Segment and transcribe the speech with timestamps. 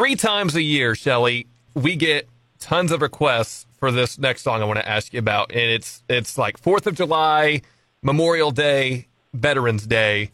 [0.00, 1.44] Three times a year, Chely,
[1.74, 2.26] we get
[2.58, 6.02] tons of requests for this next song I want to ask you about, and it's
[6.08, 7.60] it's like Fourth of July,
[8.00, 10.30] Memorial Day, Veterans Day,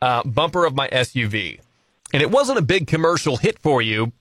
[0.00, 1.60] uh, bumper of my SUV,
[2.14, 4.12] and it wasn't a big commercial hit for you,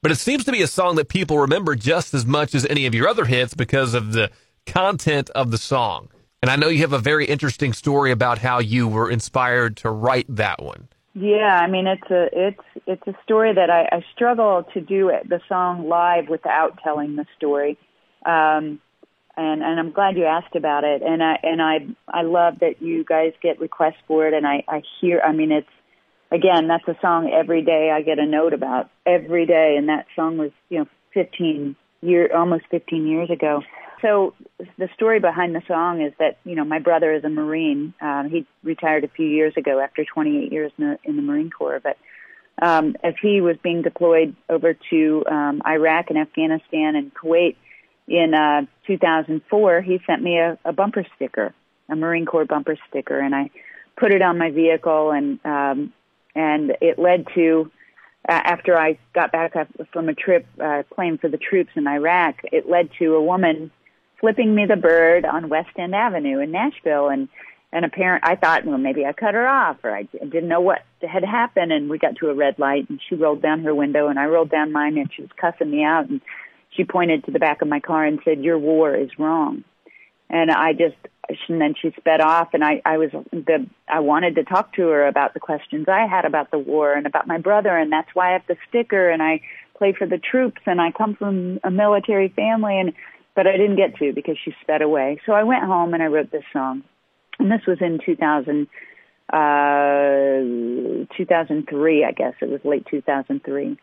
[0.00, 2.86] but it seems to be a song that people remember just as much as any
[2.86, 4.30] of your other hits because of the
[4.64, 6.08] content of the song.
[6.40, 9.90] And I know you have a very interesting story about how you were inspired to
[9.90, 10.86] write that one.
[11.20, 15.10] Yeah, I mean it's a it's it's a story that I, I struggle to do
[15.10, 17.76] it, the song live without telling the story,
[18.24, 18.80] um,
[19.36, 22.80] and and I'm glad you asked about it, and I and I I love that
[22.80, 25.68] you guys get requests for it, and I I hear I mean it's
[26.30, 30.06] again that's a song every day I get a note about every day, and that
[30.16, 33.62] song was you know 15 year almost 15 years ago,
[34.02, 34.34] so
[34.78, 37.94] the story behind the song is that you know my brother is a Marine.
[38.00, 41.50] Um, he retired a few years ago after 28 years in the, in the Marine
[41.50, 41.80] Corps.
[41.82, 41.98] But
[42.60, 47.56] um, as he was being deployed over to um, Iraq and Afghanistan and Kuwait
[48.06, 51.54] in uh, 2004, he sent me a, a bumper sticker,
[51.88, 53.50] a Marine Corps bumper sticker, and I
[53.96, 55.92] put it on my vehicle, and um,
[56.34, 57.70] and it led to
[58.28, 59.54] uh, after I got back
[59.92, 63.70] from a trip uh, playing for the troops in Iraq, it led to a woman
[64.20, 67.28] flipping me the bird on West End Avenue in Nashville and
[67.72, 70.82] and apparent I thought well maybe I cut her off or I didn't know what
[71.00, 74.08] had happened and we got to a red light and she rolled down her window
[74.08, 76.20] and I rolled down mine and she was cussing me out and
[76.70, 79.64] she pointed to the back of my car and said your war is wrong.
[80.28, 80.96] And I just
[81.48, 84.88] and then she sped off and I I was the I wanted to talk to
[84.88, 88.12] her about the questions I had about the war and about my brother and that's
[88.14, 89.42] why I have the sticker and I
[89.78, 92.92] play for the troops and I come from a military family and
[93.40, 95.18] but I didn't get to because she sped away.
[95.24, 96.82] So I went home and I wrote this song.
[97.38, 98.68] And this was in 2000,
[99.32, 102.34] uh, 2003, I guess.
[102.42, 103.78] It was late 2003.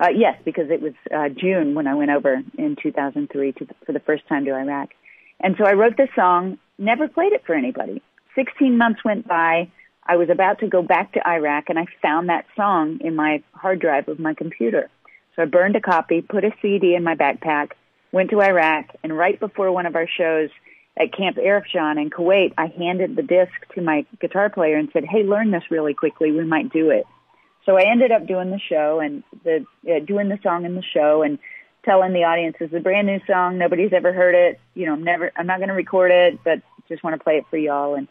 [0.00, 3.92] Uh, yes, because it was uh, June when I went over in 2003 to for
[3.92, 4.88] the first time to Iraq.
[5.38, 8.02] And so I wrote this song, never played it for anybody.
[8.34, 9.70] 16 months went by.
[10.04, 13.44] I was about to go back to Iraq and I found that song in my
[13.52, 14.90] hard drive of my computer.
[15.36, 17.74] So I burned a copy, put a CD in my backpack,
[18.12, 20.50] went to Iraq, and right before one of our shows
[20.98, 25.04] at Camp Arifjan in Kuwait, I handed the disc to my guitar player and said,
[25.04, 26.32] "Hey, learn this really quickly.
[26.32, 27.06] We might do it."
[27.64, 30.82] So I ended up doing the show and the uh, doing the song in the
[30.82, 31.38] show and
[31.84, 33.58] telling the audience it's a brand new song.
[33.58, 34.60] Nobody's ever heard it.
[34.74, 35.30] You know, I'm never.
[35.36, 37.94] I'm not going to record it, but just want to play it for y'all.
[37.94, 38.08] And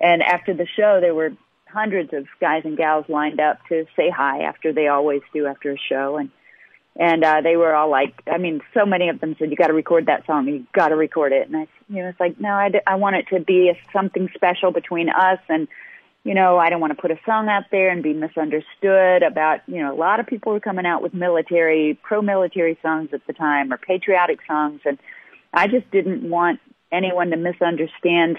[0.00, 1.32] and after the show, there were
[1.66, 5.72] hundreds of guys and gals lined up to say hi after they always do after
[5.72, 6.30] a show and
[6.98, 9.68] and uh, they were all like, I mean, so many of them said, "You got
[9.68, 10.48] to record that song.
[10.48, 12.96] You got to record it." And I, you know, it's like, no, I, d- I
[12.96, 15.68] want it to be a, something special between us, and
[16.24, 19.60] you know, I don't want to put a song out there and be misunderstood about,
[19.66, 23.32] you know, a lot of people were coming out with military, pro-military songs at the
[23.32, 24.98] time or patriotic songs, and
[25.54, 26.58] I just didn't want
[26.90, 28.38] anyone to misunderstand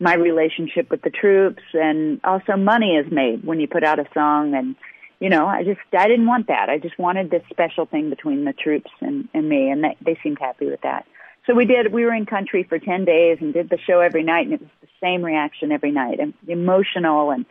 [0.00, 4.06] my relationship with the troops, and also money is made when you put out a
[4.12, 4.74] song and
[5.22, 6.68] you know, I just I didn't want that.
[6.68, 10.18] I just wanted this special thing between the troops and, and me, and they, they
[10.20, 11.06] seemed happy with that.
[11.46, 11.92] So we did.
[11.92, 14.60] We were in country for ten days and did the show every night, and it
[14.60, 17.46] was the same reaction every night, and emotional, and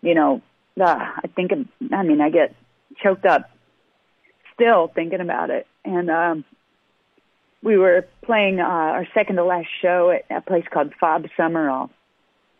[0.00, 0.42] you know,
[0.80, 1.50] uh, I think
[1.92, 2.54] I mean, I get
[3.02, 3.50] choked up
[4.54, 6.44] still thinking about it, and um,
[7.64, 11.90] we were playing uh, our second to last show at a place called Fob Summerall,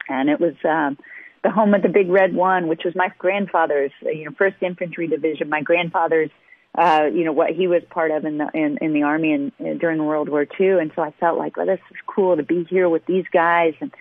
[0.09, 0.55] and it was.
[0.65, 0.99] Um,
[1.43, 4.57] the home of the Big Red One, which was my grandfather's, uh, you know, First
[4.61, 5.49] Infantry Division.
[5.49, 6.31] My grandfather's,
[6.77, 9.53] uh, you know, what he was part of in the in, in the army and
[9.61, 10.79] uh, during World War II.
[10.81, 13.75] And so I felt like, well, this is cool to be here with these guys
[13.81, 13.93] and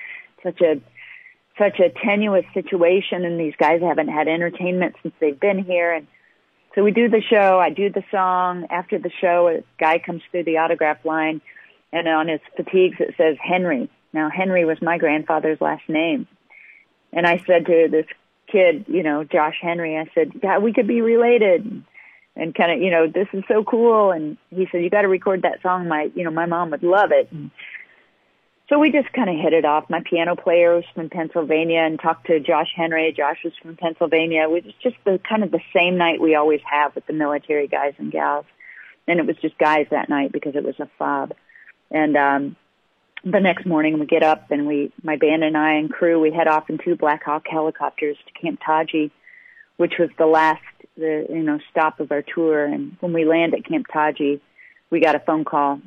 [0.43, 0.81] such a
[1.57, 3.25] such a tenuous situation.
[3.25, 5.93] And these guys haven't had entertainment since they've been here.
[5.93, 6.07] And
[6.75, 7.59] so we do the show.
[7.59, 8.67] I do the song.
[8.69, 11.41] After the show, a guy comes through the autograph line,
[11.91, 13.89] and on his fatigues it says Henry.
[14.13, 16.27] Now Henry was my grandfather's last name.
[17.13, 18.05] And I said to this
[18.51, 21.83] kid, you know, Josh Henry, I said, yeah, we could be related.
[22.35, 24.11] And kind of, you know, this is so cool.
[24.11, 25.87] And he said, you got to record that song.
[25.87, 27.31] My, you know, my mom would love it.
[27.31, 27.49] And
[28.69, 29.89] so we just kind of hit it off.
[29.89, 33.11] My piano player was from Pennsylvania and talked to Josh Henry.
[33.15, 34.43] Josh was from Pennsylvania.
[34.43, 37.67] It was just the kind of the same night we always have with the military
[37.67, 38.45] guys and gals.
[39.07, 41.33] And it was just guys that night because it was a fob.
[41.89, 42.55] And, um,
[43.31, 46.31] the next morning we get up and we, my band and I and crew, we
[46.31, 49.11] head off in two Black Hawk helicopters to Camp Taji,
[49.77, 50.61] which was the last,
[50.97, 52.65] the, you know, stop of our tour.
[52.65, 54.41] And when we land at Camp Taji,
[54.89, 55.81] we got a phone call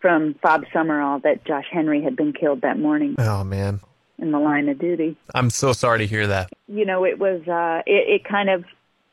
[0.00, 3.14] from Fob Summerall that Josh Henry had been killed that morning.
[3.18, 3.80] Oh man.
[4.18, 5.16] In the line of duty.
[5.34, 6.50] I'm so sorry to hear that.
[6.68, 8.64] You know, it was, uh, it, it kind of,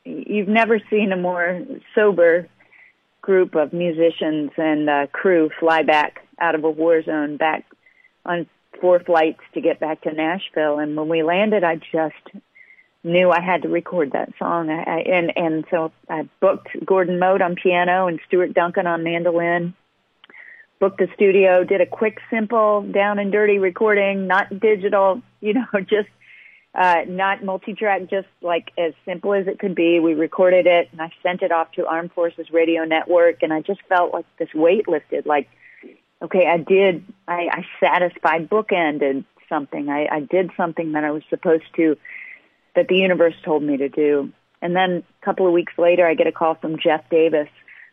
[0.04, 1.62] you've never seen a more
[1.94, 2.48] sober
[3.22, 7.64] group of musicians and uh, crew fly back out of a war zone back
[8.24, 8.46] on
[8.80, 10.78] four flights to get back to Nashville.
[10.78, 12.44] And when we landed, I just
[13.02, 14.70] knew I had to record that song.
[14.70, 19.02] I, I, and and so I booked Gordon Mote on piano and Stuart Duncan on
[19.02, 19.74] mandolin.
[20.78, 25.66] Booked the studio, did a quick, simple, down and dirty recording, not digital, you know,
[25.80, 26.08] just
[26.74, 30.00] uh, not multi-track, just like as simple as it could be.
[30.00, 33.60] We recorded it and I sent it off to Armed Forces Radio Network and I
[33.60, 35.48] just felt like this weight lifted, like,
[36.22, 39.88] okay, I did, I, I satisfied, bookended something.
[39.88, 41.96] I, I did something that I was supposed to,
[42.76, 44.32] that the universe told me to do.
[44.62, 47.48] And then a couple of weeks later, I get a call from Jeff Davis,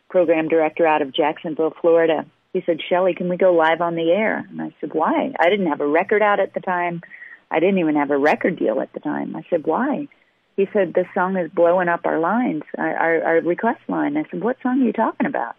[0.08, 2.26] program director out of Jacksonville, Florida.
[2.52, 4.46] He said, Chely, can we go live on the air?
[4.48, 5.32] And I said, why?
[5.38, 7.02] I didn't have a record out at the time.
[7.50, 9.36] I didn't even have a record deal at the time.
[9.36, 10.08] I said, why?
[10.56, 14.16] He said, this song is blowing up our lines, our, our, our request line.
[14.16, 15.56] I said, what song are you talking about?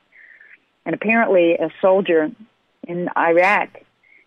[0.85, 2.31] And apparently a soldier
[2.89, 3.69] in Iraq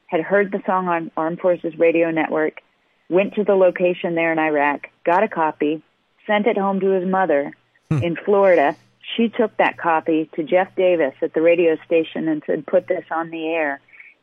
[0.06, 2.62] had heard the song on Armed Forces Radio Network,
[3.10, 5.82] went to the location there in Iraq, got a copy,
[6.26, 7.52] sent it home to his mother
[7.90, 7.98] hmm.
[7.98, 8.74] in Florida.
[9.16, 13.04] She took that copy to Jeff Davis at the radio station and said, put this
[13.10, 13.80] on the air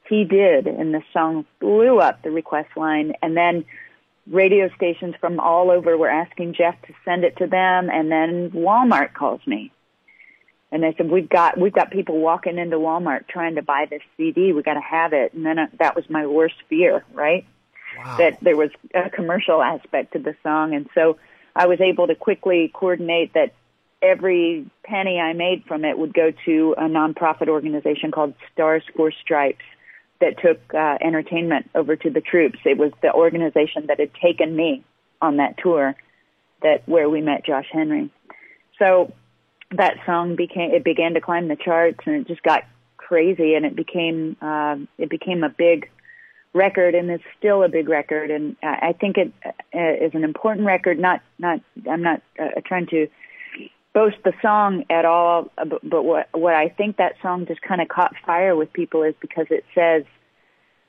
[0.09, 3.13] he did, and the song blew up the request line.
[3.21, 3.63] And then
[4.27, 7.89] radio stations from all over were asking Jeff to send it to them.
[7.89, 9.71] And then Walmart calls me,
[10.71, 14.01] and they said, "We've got we've got people walking into Walmart trying to buy this
[14.17, 14.53] CD.
[14.53, 17.45] We got to have it." And then uh, that was my worst fear, right?
[17.97, 18.17] Wow.
[18.17, 21.17] That there was a commercial aspect to the song, and so
[21.55, 23.53] I was able to quickly coordinate that
[24.01, 29.11] every penny I made from it would go to a nonprofit organization called Stars for
[29.11, 29.65] Stripes
[30.21, 32.59] that took uh, entertainment over to the troops.
[32.65, 34.83] It was the organization that had taken me
[35.21, 35.95] on that tour
[36.61, 38.09] that where we met Josh Henry.
[38.77, 39.13] So
[39.71, 42.63] that song became it began to climb the charts and it just got
[42.97, 45.89] crazy and it became uh, it became a big
[46.53, 50.65] record and it's still a big record and I think it uh, is an important
[50.65, 50.99] record.
[50.99, 53.07] Not not I'm not uh, trying to
[53.93, 57.61] boast the song at all, uh, but, but what what I think that song just
[57.61, 60.03] kind of caught fire with people is because it says,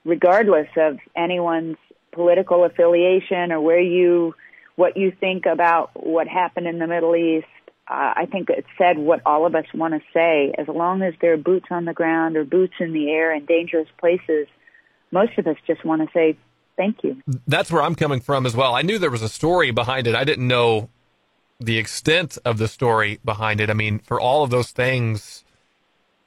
[0.04, 1.76] regardless of anyone's
[2.12, 4.34] political affiliation or where you
[4.76, 7.46] what you think about what happened in the Middle East,
[7.90, 10.54] uh, I think it said what all of us want to say.
[10.56, 13.46] As long as there are boots on the ground or boots in the air in
[13.46, 14.46] dangerous places,
[15.10, 16.36] most of us just want to say
[16.76, 17.20] thank you.
[17.48, 18.76] That's where I'm coming from as well.
[18.76, 20.14] I knew there was a story behind it.
[20.14, 20.88] I didn't know
[21.58, 23.68] the extent of the story behind it.
[23.68, 25.44] I mean, for all of those things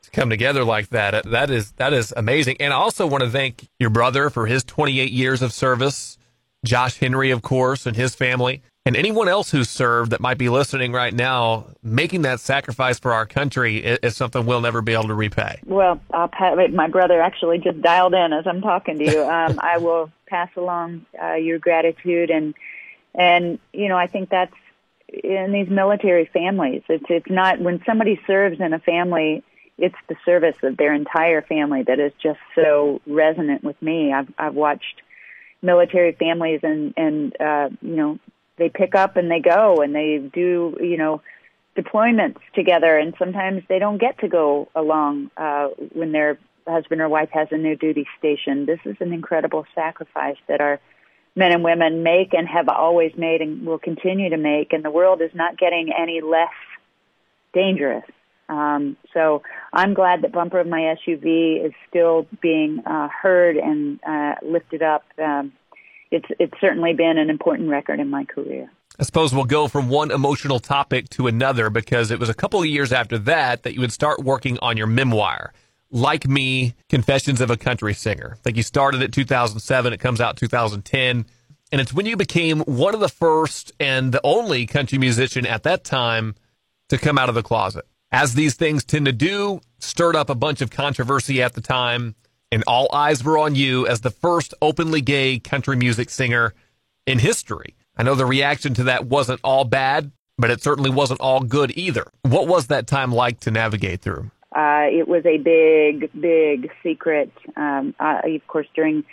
[0.02, 2.58] to come together like that, that is that is amazing.
[2.60, 6.18] And I also want to thank your brother for his 28 years of service,
[6.66, 10.50] Josh Henry, of course, and his family, and anyone else who's served that might be
[10.50, 11.68] listening right now.
[11.82, 15.60] Making that sacrifice for our country is something we'll never be able to repay.
[15.66, 19.24] Well, I'll pass, my brother actually just dialed in as I'm talking to you.
[19.34, 22.54] Um, I will pass along uh, your gratitude and
[23.16, 24.54] and you know I think that's
[25.24, 26.84] in these military families.
[26.88, 29.44] It's it's not when somebody serves in a family,
[29.78, 34.14] it's the service of their entire family that is just so resonant with me.
[34.14, 35.02] I've I've watched
[35.64, 38.20] military families and and uh, you know
[38.58, 41.22] they pick up and they go and they do you know
[41.78, 46.38] deployments together and sometimes they don't get to go along uh, when their
[46.68, 48.66] husband or wife has a new duty station.
[48.66, 50.80] This is an incredible sacrifice that our
[51.36, 54.92] men and women make and have always made and will continue to make, and the
[54.92, 56.54] world is not getting any less
[57.54, 58.06] dangerous.
[58.50, 64.00] Um, so I'm glad that Bumper of My SUV is still being uh, heard and
[64.08, 65.06] uh, lifted up.
[65.18, 65.54] Um,
[66.14, 68.72] it's it's certainly been an important record in my career.
[69.00, 72.60] I suppose we'll go from one emotional topic to another because it was a couple
[72.60, 75.52] of years after that that you would start working on your memoir.
[75.90, 78.34] Like Me, Confessions of a Country Singer.
[78.36, 79.94] I think you started it 2007.
[79.94, 81.26] It comes out 2010.
[81.72, 85.64] And it's when you became one of the first and the only country musician at
[85.64, 86.36] that time
[86.90, 87.86] to come out of the closet.
[88.12, 92.16] As these things tend to do, stirred up a bunch of controversy at the time,
[92.54, 96.54] and all eyes were on you as the first openly gay country music singer
[97.08, 97.76] in history.
[97.98, 101.76] I know the reaction to that wasn't all bad, but it certainly wasn't all good
[101.76, 102.06] either.
[102.22, 104.30] What was that time like to navigate through?
[104.56, 107.32] Uh, it was a big, big secret.
[107.56, 109.04] Um, uh, of course, during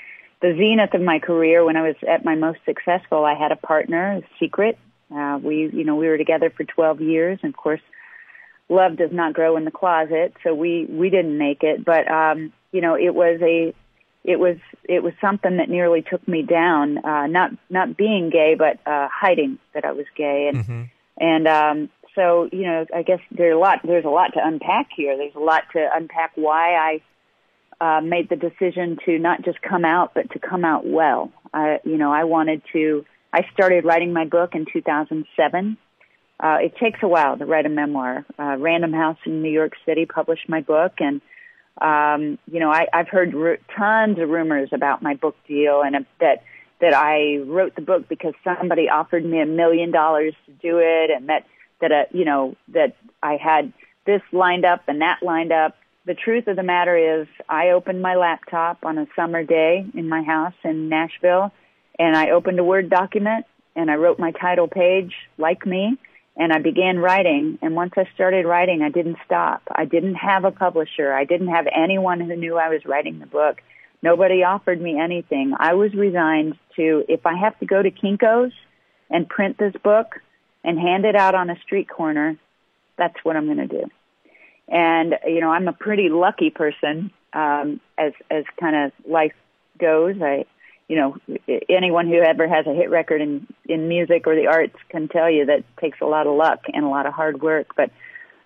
[0.42, 3.56] the zenith of my career, when I was at my most successful, I had a
[3.56, 4.78] partner, a secret.
[5.14, 7.38] Uh, we, you know, we were together for 12 years.
[7.42, 7.80] And of course,
[8.70, 11.84] love does not grow in the closet, so we we didn't make it.
[11.84, 13.74] But um, you know, it was a
[14.24, 17.04] it was it was something that nearly took me down.
[17.04, 20.82] Uh, not not being gay, but uh, hiding that I was gay, and mm-hmm.
[21.20, 24.88] And um, so, you know, I guess there's a lot there's a lot to unpack
[24.96, 25.16] here.
[25.16, 27.00] There's a lot to unpack why
[27.80, 31.30] I uh, made the decision to not just come out, but to come out well.
[31.52, 33.04] I, you know, I wanted to.
[33.32, 35.76] I started writing my book in 2007.
[36.42, 38.24] Uh, it takes a while to write a memoir.
[38.38, 41.20] Uh, Random House in New York City published my book, and
[41.80, 45.96] um, you know, I, I've heard r- tons of rumors about my book deal, and
[45.96, 46.42] uh, that
[46.80, 51.10] that I wrote the book because somebody offered me a million dollars to do it,
[51.10, 51.46] and that
[51.82, 53.72] that uh, you know that I had
[54.06, 55.76] this lined up and that lined up.
[56.06, 60.08] The truth of the matter is, I opened my laptop on a summer day in
[60.08, 61.52] my house in Nashville,
[61.98, 63.44] and I opened a Word document
[63.76, 65.96] and I wrote my title page, like me,
[66.40, 67.58] and I began writing.
[67.60, 69.62] And once I started writing, I didn't stop.
[69.70, 71.12] I didn't have a publisher.
[71.12, 73.60] I didn't have anyone who knew I was writing the book.
[74.02, 75.52] Nobody offered me anything.
[75.58, 78.54] I was resigned to if I have to go to Kinko's
[79.10, 80.14] and print this book
[80.64, 82.38] and hand it out on a street corner,
[82.96, 83.90] that's what I'm going to do.
[84.66, 89.34] And you know, I'm a pretty lucky person um, as as kind of life
[89.78, 90.16] goes.
[90.22, 90.46] I
[90.90, 91.16] you know,
[91.68, 95.30] anyone who ever has a hit record in in music or the arts can tell
[95.30, 97.76] you that takes a lot of luck and a lot of hard work.
[97.76, 97.92] But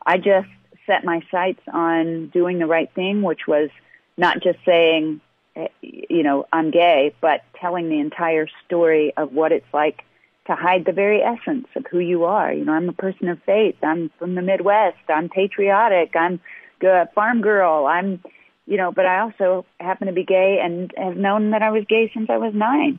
[0.05, 0.51] I just
[0.87, 3.71] set my sights on doing the right thing, which was
[4.19, 5.23] not just saying,
[5.57, 10.05] eh, you know, I'm gay, but telling the entire story of what it's like
[10.47, 12.53] to hide the very essence of who you are.
[12.53, 13.77] You know, I'm a person of faith.
[13.83, 14.99] I'm from the Midwest.
[15.09, 16.15] I'm patriotic.
[16.15, 16.41] I'm
[16.83, 17.87] a farm girl.
[17.87, 18.23] I'm
[18.67, 21.85] you know, but I also happen to be gay and have known that I was
[21.89, 22.99] gay since I was nine.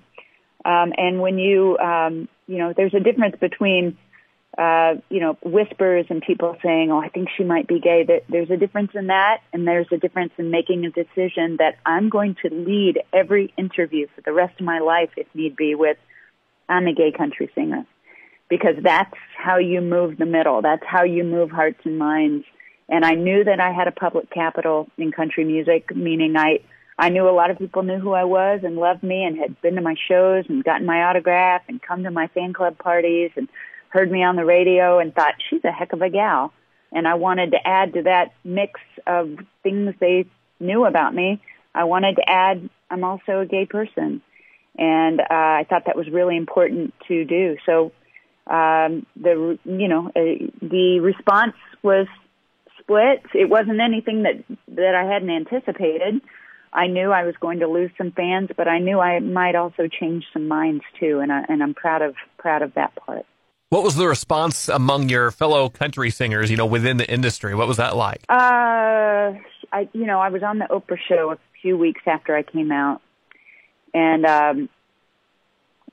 [0.64, 3.98] Um, and when you, um, you know, there's a difference between,
[4.58, 8.24] uh, you know, whispers and people saying, "Oh, I think she might be gay." That
[8.30, 12.10] there's a difference in that, and there's a difference in making a decision that I'm
[12.10, 15.98] going to lead every interview for the rest of my life, if need be, with
[16.70, 17.86] I'm a gay country singer,
[18.50, 20.62] because that's how you move the middle.
[20.62, 22.46] That's how you move hearts and minds
[22.90, 26.60] and I knew that I had a public capital in country music, meaning I
[26.98, 29.62] I knew a lot of people knew who I was and loved me and had
[29.62, 33.32] been to my shows and gotten my autograph and come to my fan club parties
[33.36, 33.50] and
[33.90, 36.54] heard me on the radio and thought she's a heck of a gal.
[36.94, 40.26] And I wanted to add to that mix of things they
[40.62, 41.42] knew about me.
[41.74, 44.22] I wanted to add I'm also a gay person.
[44.78, 47.58] And uh, I thought that was really important to do.
[47.66, 47.92] So
[48.48, 52.08] um, the you know uh, the response was
[52.86, 53.24] split.
[53.34, 54.44] It wasn't anything that
[54.76, 56.22] that I hadn't anticipated.
[56.72, 59.88] I knew I was going to lose some fans, but I knew I might also
[59.88, 63.26] change some minds too, and I, and I'm proud of proud of that part.
[63.70, 67.56] What was the response among your fellow country singers, you know, within the industry?
[67.56, 68.24] What was that like?
[68.30, 69.34] Uh,
[69.74, 72.72] I, you know, I was on the Oprah show a few weeks after I came
[72.72, 73.02] out,
[73.94, 74.70] and um,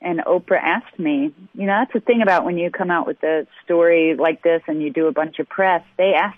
[0.00, 3.22] and Oprah asked me, you know, that's the thing about when you come out with
[3.22, 6.36] a story like this and you do a bunch of press, they ask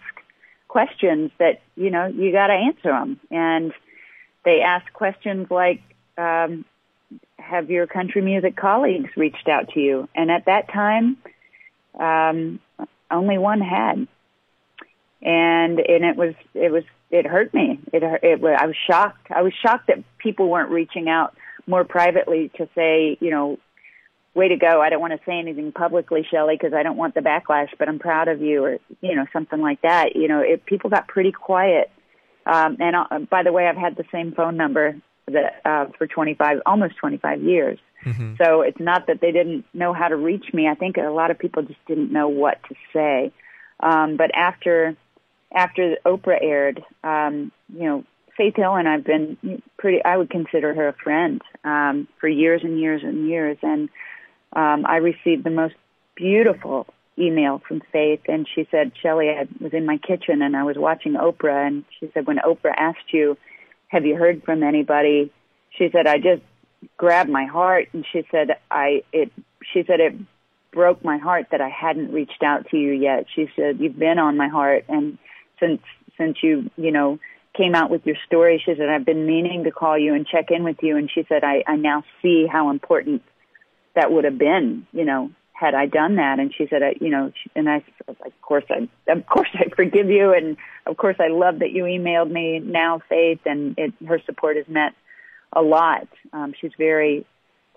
[0.74, 3.72] questions that you know you got to answer them and
[4.44, 5.80] they ask questions like
[6.18, 6.64] um,
[7.38, 10.08] have your country music colleagues reached out to you?
[10.16, 11.16] And at that time
[11.96, 12.58] um,
[13.08, 14.08] only one had.
[15.22, 17.78] And and it was it was it hurt me.
[17.92, 19.28] It it I was shocked.
[19.30, 21.36] I was shocked that people weren't reaching out
[21.68, 23.60] more privately to say you know
[24.34, 24.80] way to go.
[24.80, 27.88] I don't want to say anything publicly, Chely, because I don't want the backlash, but
[27.88, 30.16] I'm proud of you or, you know, something like that.
[30.16, 31.90] You know, it, people got pretty quiet.
[32.44, 36.06] Um, and uh, by the way, I've had the same phone number that, uh, for
[36.06, 37.78] 25, almost 25 years.
[38.04, 38.34] Mm-hmm.
[38.42, 40.68] So it's not that they didn't know how to reach me.
[40.68, 43.32] I think a lot of people just didn't know what to say.
[43.80, 44.96] Um, but after,
[45.54, 48.04] after Oprah aired, um, you know,
[48.36, 52.62] Faith Hill and I've been pretty, I would consider her a friend, um, for years
[52.64, 53.56] and years and years.
[53.62, 53.88] And,
[54.54, 55.75] um, I received the most
[56.14, 56.87] beautiful
[57.18, 60.76] email from Faith, and she said, Chely, I was in my kitchen and I was
[60.76, 63.37] watching Oprah, and she said, when Oprah asked you,
[63.88, 65.32] have you heard from anybody?
[65.70, 66.42] She said, I just
[66.96, 69.32] grabbed my heart, and she said, I it.
[69.73, 70.14] She said it
[70.73, 73.26] broke my heart that I hadn't reached out to you yet.
[73.34, 75.18] She said, you've been on my heart, and
[75.61, 75.80] since
[76.18, 77.18] since you you know
[77.56, 80.50] came out with your story, she said, I've been meaning to call you and check
[80.50, 83.23] in with you, and she said, I I now see how important
[83.94, 86.40] that would have been, you know, had I done that.
[86.40, 89.68] And she said, I, you know, she, and I, of course, I, of course, I
[89.74, 93.94] forgive you, and of course, I love that you emailed me now, Faith, and it,
[94.06, 94.94] her support has meant
[95.52, 96.08] a lot.
[96.32, 97.24] Um, she's very,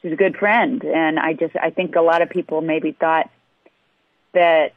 [0.01, 3.29] she's a good friend, and I just, I think a lot of people maybe thought
[4.33, 4.73] that,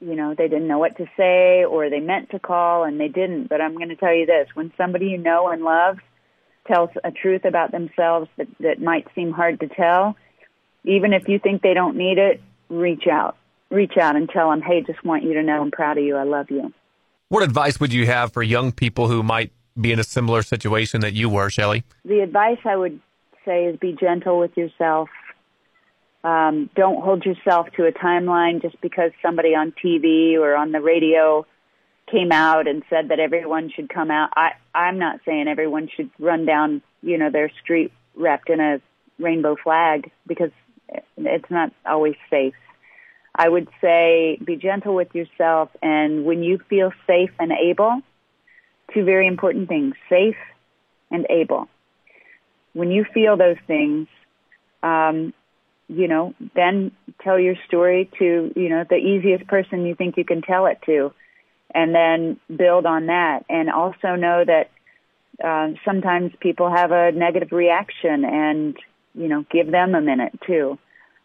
[0.00, 3.08] you know, they didn't know what to say or they meant to call and they
[3.08, 3.48] didn't.
[3.48, 5.98] But I'm going to tell you this: when somebody you know and love
[6.66, 10.16] tells a truth about themselves that that might seem hard to tell
[10.84, 13.36] even if you think they don't need it, reach out.
[13.70, 16.16] reach out and tell them, hey, just want you to know I'm proud of you.
[16.16, 16.72] I love you.
[17.28, 19.50] What advice would you have for young people who might
[19.80, 21.82] be in a similar situation that you were, Chely?
[22.04, 23.00] The advice I would
[23.44, 25.08] say is be gentle with yourself.
[26.22, 30.80] Um, don't hold yourself to a timeline just because somebody on TV or on the
[30.80, 31.44] radio
[32.10, 34.30] came out and said that everyone should come out.
[34.36, 38.80] I, I'm not saying everyone should run down, you know, their street wrapped in a
[39.18, 40.50] rainbow flag because
[41.16, 42.54] it's not always safe.
[43.34, 48.00] I would say be gentle with yourself and when you feel safe and able,
[48.92, 50.36] two very important things, safe
[51.10, 51.68] and able.
[52.74, 54.06] When you feel those things,
[54.82, 55.32] um,
[55.88, 60.24] you know, then tell your story to, you know, the easiest person you think you
[60.24, 61.12] can tell it to
[61.74, 64.70] and then build on that and also know that
[65.44, 68.76] uh, sometimes people have a negative reaction and,
[69.14, 70.78] you know, give them a minute too.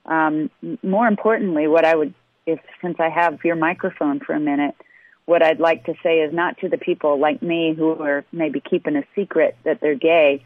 [0.06, 0.50] Um,
[0.82, 2.14] more importantly, what I would,
[2.46, 4.76] if since I have your microphone for a minute,
[5.26, 8.60] what I'd like to say is not to the people like me who are maybe
[8.60, 10.44] keeping a secret that they're gay.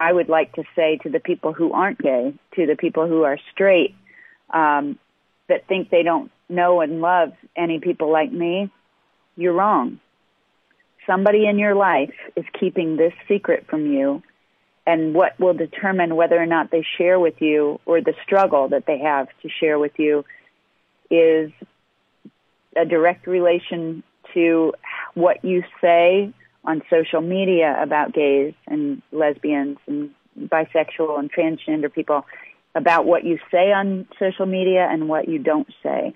[0.00, 3.22] I would like to say to the people who aren't gay, to the people who
[3.22, 3.94] are straight,
[4.52, 4.98] um,
[5.48, 8.70] that think they don't know and love any people like me,
[9.36, 10.00] you're wrong.
[11.06, 14.22] Somebody in your life is keeping this secret from you
[14.86, 18.84] and what will determine whether or not they share with you or the struggle that
[18.86, 20.24] they have to share with you
[21.10, 21.50] is
[22.76, 24.02] a direct relation
[24.34, 24.72] to
[25.14, 26.32] what you say
[26.64, 32.26] on social media about gays and lesbians and bisexual and transgender people
[32.74, 36.14] about what you say on social media and what you don't say.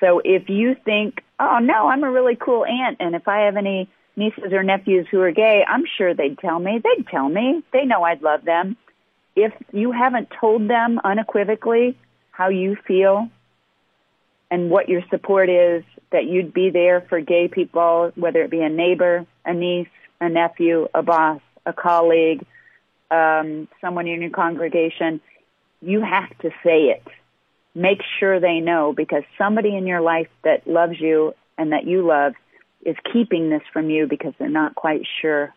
[0.00, 3.56] So if you think, oh no, I'm a really cool aunt and if I have
[3.56, 3.88] any
[4.18, 6.82] nieces or nephews who are gay, I'm sure they'd tell me.
[6.82, 7.62] They'd tell me.
[7.72, 8.76] They know I'd love them.
[9.36, 11.96] If you haven't told them unequivocally
[12.32, 13.28] how you feel
[14.50, 18.62] and what your support is, that you'd be there for gay people, whether it be
[18.62, 19.88] a neighbor, a niece,
[20.20, 22.44] a nephew, a boss, a colleague,
[23.10, 25.20] um, someone in your congregation,
[25.80, 27.06] you have to say it.
[27.74, 32.06] Make sure they know because somebody in your life that loves you and that you
[32.06, 32.34] love
[32.84, 35.54] is keeping this from you because they're not quite sure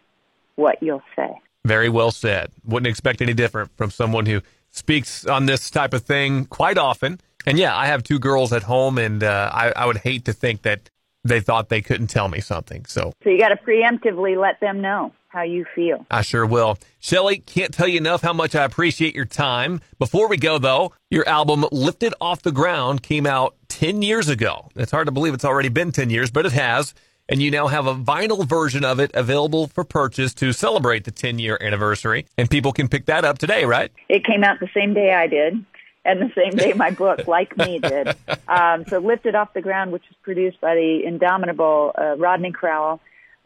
[0.55, 1.29] what you'll say.
[1.65, 2.51] Very well said.
[2.65, 7.19] Wouldn't expect any different from someone who speaks on this type of thing quite often.
[7.45, 10.33] And yeah, I have two girls at home, and uh, I, I would hate to
[10.33, 10.89] think that
[11.23, 12.85] they thought they couldn't tell me something.
[12.85, 16.05] So, so you got to preemptively let them know how you feel.
[16.11, 16.77] I sure will.
[17.01, 19.81] Chely, can't tell you enough how much I appreciate your time.
[19.97, 24.69] Before we go, though, your album Lifted Off the Ground came out 10 years ago.
[24.75, 26.93] It's hard to believe it's already been 10 years, but it has
[27.31, 31.11] and you now have a vinyl version of it available for purchase to celebrate the
[31.11, 32.25] 10 year anniversary.
[32.37, 33.91] And people can pick that up today, right?
[34.09, 35.65] It came out the same day I did.
[36.03, 38.15] And the same day my book, like me, did.
[38.47, 42.99] Um, so, Lifted Off the Ground, which was produced by the indomitable uh, Rodney Crowell,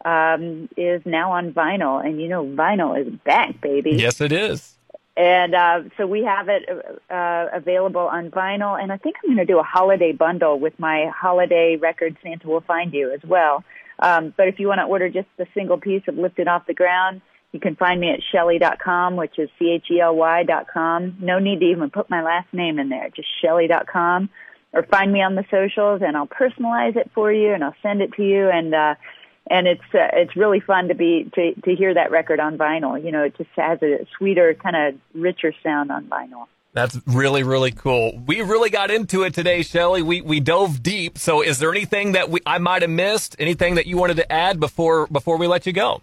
[0.06, 2.04] um, is now on vinyl.
[2.04, 3.92] And you know, vinyl is back, baby.
[3.92, 4.75] Yes, it is.
[5.18, 6.64] And uh, so we have it
[7.10, 10.78] uh, available on vinyl, and I think I'm going to do a holiday bundle with
[10.78, 12.18] my holiday record.
[12.22, 13.64] "Santa Will Find You" as well.
[14.00, 16.74] Um, but if you want to order just a single piece of "Lifted Off the
[16.74, 17.22] Ground,"
[17.54, 21.18] you can find me at Chely.com, which is C-H-E-L-Y.com.
[21.22, 24.30] No need to even put my last name in there, just Chely.com,
[24.74, 28.02] or find me on the socials, and I'll personalize it for you, and I'll send
[28.02, 28.96] it to you, and uh,
[29.50, 33.04] and it's uh, it's really fun to be to to hear that record on vinyl.
[33.04, 36.48] You know, it just has a sweeter, kind of richer sound on vinyl.
[36.74, 38.22] That's really really cool.
[38.26, 40.02] We really got into it today, Chely.
[40.02, 41.18] We we dove deep.
[41.18, 43.36] So, is there anything that we I might have missed?
[43.40, 46.02] Anything that you wanted to add before before we let you go?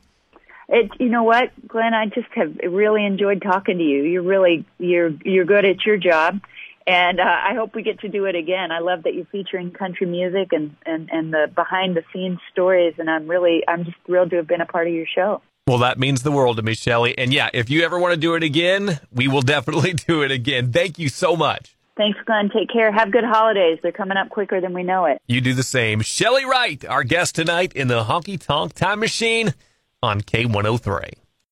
[0.68, 1.92] It, you know what, Glenn?
[1.92, 4.04] I just have really enjoyed talking to you.
[4.04, 6.40] You're really you're you're good at your job
[6.86, 8.70] and uh, I hope we get to do it again.
[8.70, 12.94] I love that you're featuring country music and and and the behind the scenes stories,
[12.98, 15.42] and I'm really I'm just thrilled to have been a part of your show.
[15.66, 17.14] Well, that means the world to me, Chely.
[17.16, 20.30] And yeah, if you ever want to do it again, we will definitely do it
[20.30, 20.72] again.
[20.72, 21.76] Thank you so much.
[21.96, 22.50] Thanks, Glenn.
[22.50, 22.90] Take care.
[22.90, 23.78] Have good holidays.
[23.82, 25.20] They're coming up quicker than we know it.
[25.26, 26.00] You do the same.
[26.00, 29.54] Chely Wright, our guest tonight in the Honky Tonk Time Machine
[30.02, 31.21] on K103.